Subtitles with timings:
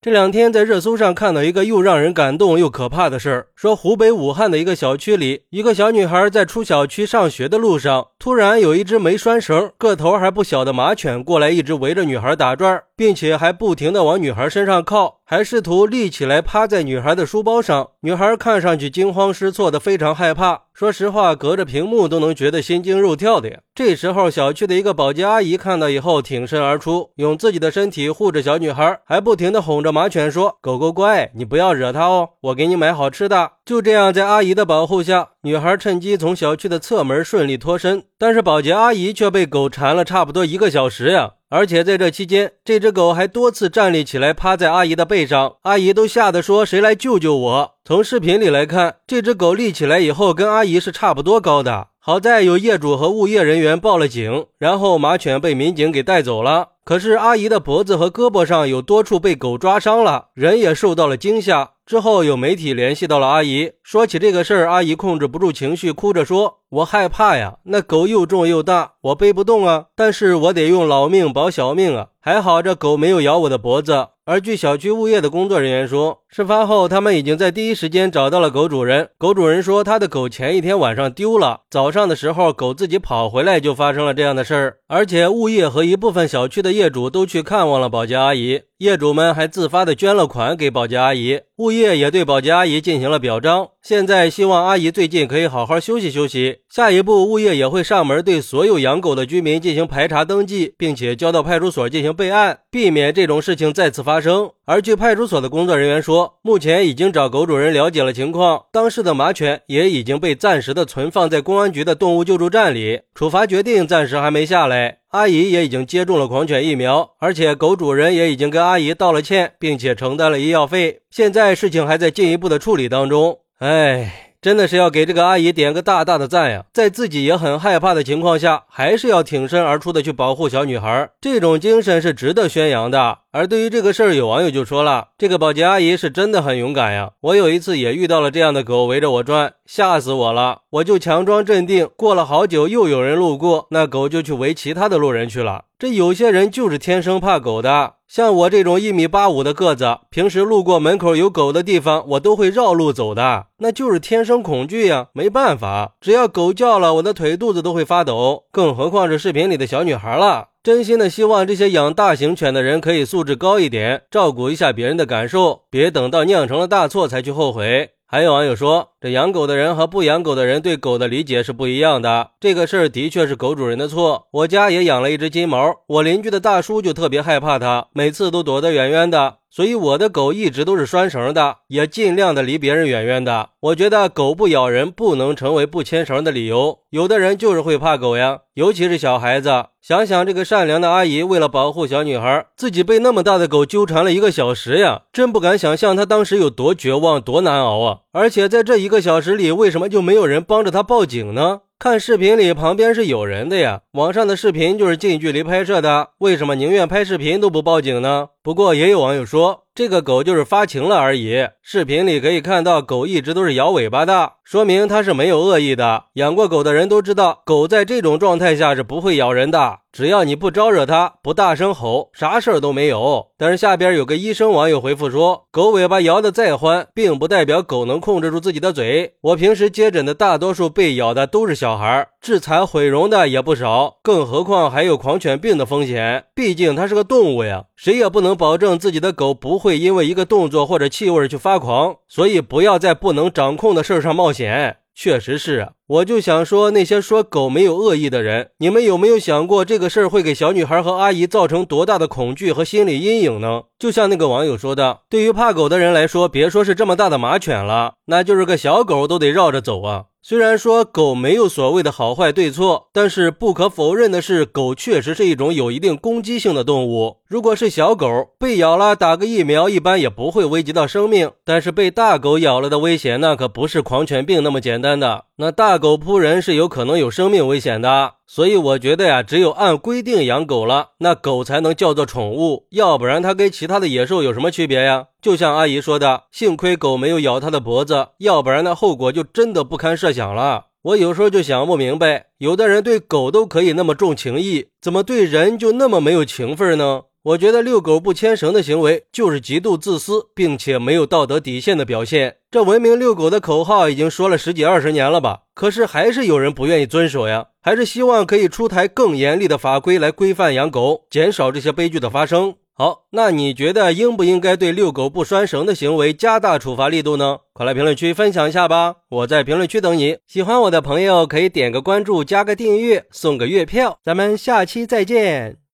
[0.00, 17.88] 这两天在热搜上看到一个又让人感动又可怕的事儿，说湖北武汉的一个小区里，一个小女孩在出小区上学的路上，突然有一只没拴绳、个头还不小的马犬过来，一直围着女孩打转，并且还不停的往女孩身上靠，还试图立起来趴在女孩的书包上。
[18.02, 20.66] 女孩看上去惊慌失措的，非常害怕。
[20.72, 23.58] 说实话，隔着屏幕都能觉得心惊肉跳的呀。
[23.74, 38.04] 这时候，小区的一个保洁阿姨看到以后，挺身而出，用自己的身体护着小女孩，还不停的哄着马犬说：“狗狗乖，你不要惹它哦，我给你买好吃的。”就这样，在阿姨的保护下，女孩趁机从小区的侧门顺利脱身。
[38.18, 41.32] 但是保洁阿姨却被狗缠了差不多一个小时呀！
[41.50, 45.54] 而且在这期间，这只狗还多次站立起来，趴在阿姨的背上。
[45.62, 51.88] 阿姨都吓得说：“谁来救救我？”从视频里来看，这只狗立起来以后，跟阿姨是差不多高的。
[52.00, 56.68] 好在有业主和物业人员报了警，然后马犬被民警给带走了。
[56.88, 61.72] 可是阿姨的脖子和胳膊上有多处被狗抓伤了，人也受到了惊吓。
[61.84, 72.06] 之后有媒体联系到了阿姨，说起这个事儿，阿姨控制不住情绪，哭着说：“我害怕呀，那狗又重又大，我背不动啊，但是我得用老命保小命啊。
[72.20, 79.10] 还好这狗没有咬我的脖子。”而据小区物业的工作人员说，事发后他们已经在第一时间找到了狗主人。
[79.18, 84.77] 狗主人说，他的狗前一天晚上丢了，早上的时候狗自己跑回来，就发生了这样的事儿。
[84.90, 88.62] 而且物业和一部分小区的业主都去看望了保洁阿姨。
[88.78, 93.68] 业主们还自发的捐了款给保洁阿姨，物业也对保洁阿姨进行了表彰。
[93.82, 96.60] 现在希望阿姨最近可以好好休息休息。
[96.70, 104.52] 下一步，物业也会上门对所有养狗的居民进行排查登记，并且交到派出所进行备案，避免这种事情再次发生。
[104.68, 114.98] 而据派出所的工作人员说，目前已经找狗主人了解了情况，当事的马犬也已经被暂时的存放在公安局的动物救助站里，处罚决定暂时还没下来。
[115.12, 121.00] 阿姨也已经接种了狂犬疫苗，而且狗主人也已经跟阿姨道了歉，并且承担了医药费。
[121.10, 123.38] 现在事情还在进一步的处理当中。
[123.60, 124.27] 唉。
[124.40, 126.64] 真的是要给这个阿姨点个大大的赞呀！
[126.72, 133.18] 在自己也很害怕的情况下，还是要挺身而出的去保护小女孩，这种精神是值得宣扬的。
[133.32, 137.10] 而对于这个事儿，有网友就说了：“这个保洁阿姨是真的很勇敢呀！
[137.20, 140.60] 我有一次也遇到了这样的狗围着我转，吓死我了！
[140.70, 145.64] 我就强装镇定，过了好久又有人路过，那狗就去围其他的路人去了。
[145.76, 160.48] 这有些人就是天生怕狗的。”像我这种一米八五的个子，平时路过门口有狗的地方，我都会绕路走的，那就是天生恐惧呀，没办法，只要狗叫了，我的腿肚子都会发抖，更何况是视频里的小女孩了。
[160.62, 167.90] 真心的希望这些养大型犬的人可以素质高一点，照顾一下别人的感受，别等到酿成了大错才去后悔。
[168.10, 172.30] 还有网友说，这养狗的人和不养狗的人对狗的理解是不一样的。
[172.40, 174.28] 这个事儿的确是狗主人的错。
[174.30, 179.37] 我家也养了一只金毛，我邻居的大叔就特别害怕它，每次都躲得远远的。
[179.50, 183.50] 所以我的狗一直都是拴绳的，也尽量的离别人远远的。
[183.60, 186.80] 我觉得狗不咬人不能成为不牵绳的理由。
[186.90, 189.66] 有的人就是会怕狗呀，尤其是小孩子。
[189.80, 197.98] 想想这个善良的阿姨，为了保护小女孩，自己被那么大的狗纠缠了一个小时呀，真不敢想象她当时有多绝望、多难熬啊！
[198.12, 201.62] 而且在这一个小时里，为什么就没有人帮着她报警呢？
[201.80, 208.30] 看视频里旁边是有人的呀，网上的视频就是近距离拍摄的，为什么宁愿拍视频都不报警呢？
[208.42, 211.46] 不过也有网友说，这个狗就是发情了而已。
[211.62, 216.06] 视频里可以看到，狗一直都是摇尾巴的，说明它是没有恶意的。
[216.14, 223.28] 养过狗的人都知道，狗在这种状态下是不会咬人的，只要你不招惹它，不大声吼，啥事儿都没有。
[223.38, 229.14] 但是下边有个医生网友回复说，狗尾巴摇得再欢，并不代表狗能控制住自己的嘴。
[229.20, 236.24] 我平时接诊的大多数被咬的都是小孩儿，制裁毁容的也不少，更何况还有狂犬病的风险。
[236.34, 238.38] 毕竟它是个动物呀，谁也不能。
[238.38, 244.76] 保证自己的狗不会因为一个动作或者气味去发狂，所以不要在不能掌控的事上冒险。
[244.94, 253.62] 确实是，我就想说那些说狗没有恶意的人，你们有没有想过这个事儿会给小女孩和阿姨造成多大的恐惧和心理阴影呢？
[253.78, 260.04] 就像那个网友说的，对于怕狗的人来说，别说是这么大的马犬了，那就是个小狗都得绕着走啊。
[260.20, 267.18] 虽然说狗没有所谓的好坏对错，但是不可否认的是，狗确实是一种有一定攻击性的动物。
[267.26, 268.06] 如果是小狗
[268.38, 271.30] 被咬了，打个疫苗一般也不会危及到生命。
[271.46, 275.24] 但是被大狗咬了的危险，那可不是狂犬病那么简单的。
[275.36, 278.14] 那大狗扑人是有可能有生命危险的。
[278.26, 285.06] 所以我觉得呀，只有按规定养狗了，那狗才能叫做宠物，要不然它跟其他的野兽有什么区别呀？
[285.22, 290.66] 就像阿姨说的，幸亏狗没有咬它的脖子，要不然那后果就真的不堪设想了。
[290.82, 297.02] 我有时候就想不明白，有的人对狗都可以那么重情义，怎么对人就那么没有情分呢？
[297.28, 302.36] 我觉得遛狗不牵绳的行为就是极度自私，并且没有道德底线的表现。
[302.50, 305.40] 这文明遛狗的口号已经说了十几二十年了吧？
[305.52, 307.48] 可是还是有人不愿意遵守呀？
[307.60, 312.54] 还是希望可以出台更严厉的法规来规范养狗，减少这些悲剧的发生。
[312.72, 317.40] 好，那你觉得应不应该对遛狗不拴绳的行为加大处罚力度呢？
[317.52, 318.94] 快来评论区分享一下吧！
[319.10, 320.16] 我在评论区等你。
[320.26, 323.98] 喜欢我的朋友可以点个关注，加个订阅，送个月票。
[324.02, 325.58] 咱们下期再见。